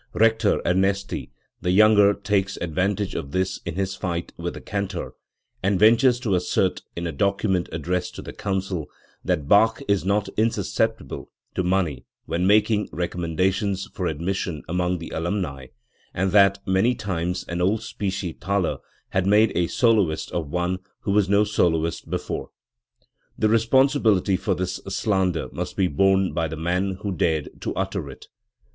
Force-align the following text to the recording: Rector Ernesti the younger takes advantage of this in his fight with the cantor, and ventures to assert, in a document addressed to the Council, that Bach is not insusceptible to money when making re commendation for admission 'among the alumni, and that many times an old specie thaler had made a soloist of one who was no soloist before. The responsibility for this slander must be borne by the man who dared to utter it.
Rector 0.15 0.63
Ernesti 0.65 1.29
the 1.61 1.69
younger 1.69 2.15
takes 2.15 2.57
advantage 2.57 3.13
of 3.13 3.29
this 3.33 3.59
in 3.67 3.75
his 3.75 3.95
fight 3.95 4.33
with 4.35 4.55
the 4.55 4.59
cantor, 4.59 5.13
and 5.61 5.77
ventures 5.77 6.19
to 6.21 6.33
assert, 6.33 6.81
in 6.95 7.05
a 7.05 7.11
document 7.11 7.69
addressed 7.71 8.15
to 8.15 8.23
the 8.23 8.33
Council, 8.33 8.89
that 9.23 9.47
Bach 9.47 9.79
is 9.87 10.03
not 10.03 10.27
insusceptible 10.37 11.29
to 11.53 11.61
money 11.61 12.03
when 12.25 12.47
making 12.47 12.89
re 12.91 13.07
commendation 13.07 13.75
for 13.93 14.07
admission 14.07 14.63
'among 14.67 14.97
the 14.97 15.11
alumni, 15.11 15.67
and 16.15 16.31
that 16.31 16.57
many 16.65 16.95
times 16.95 17.43
an 17.47 17.61
old 17.61 17.83
specie 17.83 18.33
thaler 18.33 18.79
had 19.09 19.27
made 19.27 19.51
a 19.55 19.67
soloist 19.67 20.31
of 20.31 20.49
one 20.49 20.79
who 21.01 21.11
was 21.11 21.29
no 21.29 21.43
soloist 21.43 22.09
before. 22.09 22.49
The 23.37 23.49
responsibility 23.49 24.35
for 24.35 24.55
this 24.55 24.77
slander 24.89 25.47
must 25.51 25.77
be 25.77 25.85
borne 25.87 26.33
by 26.33 26.47
the 26.47 26.57
man 26.57 26.95
who 27.01 27.11
dared 27.11 27.49
to 27.61 27.75
utter 27.75 28.09
it. 28.09 28.25